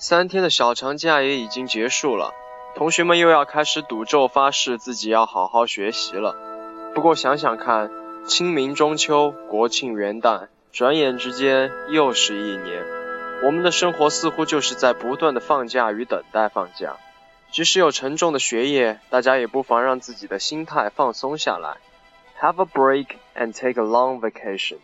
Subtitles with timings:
[0.00, 2.32] 三天的小长假也已经结束了，
[2.76, 6.36] 同学们又要开始赌咒发誓自己要好好学习了。
[6.94, 7.90] 不过想想看，
[8.24, 12.84] 清明、中秋、国庆、元旦，转眼之间又是一年。
[13.42, 16.94] 我们的生活似乎就是在不断的放假与等待放假。
[17.50, 21.78] 即使有沉重的学业，大家也不妨让自己的心态放松下来。
[22.40, 24.78] Have a break and take a long vacation.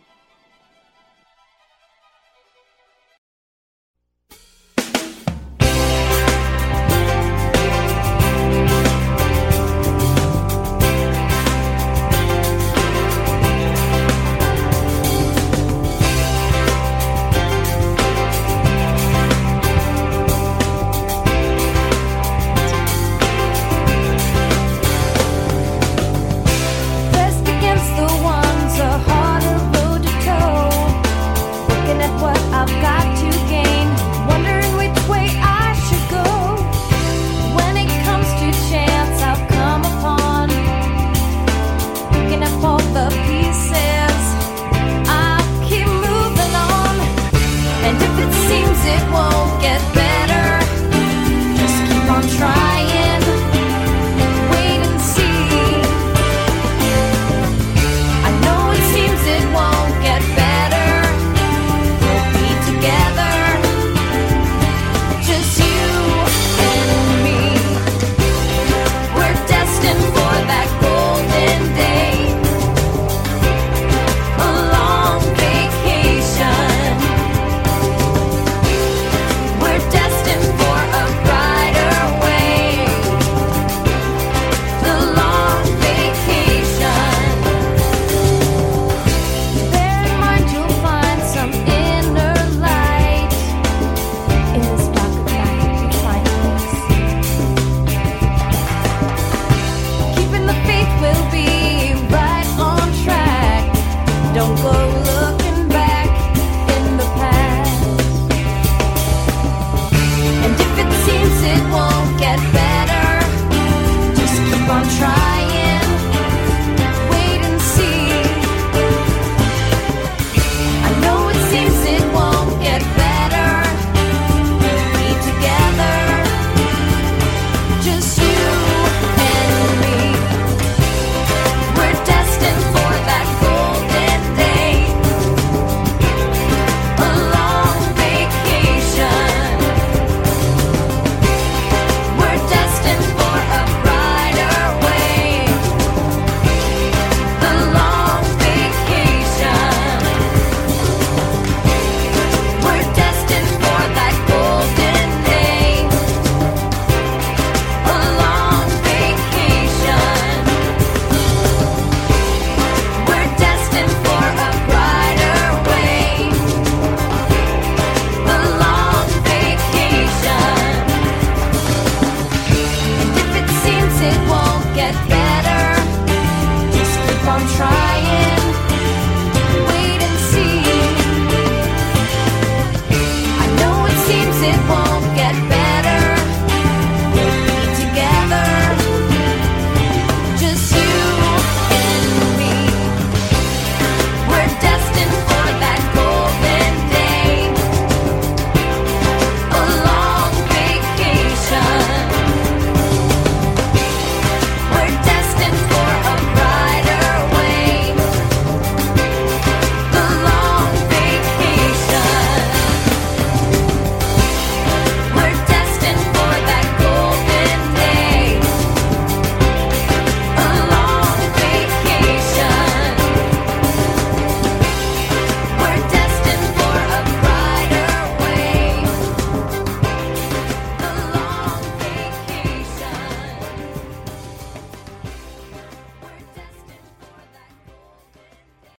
[104.55, 104.84] go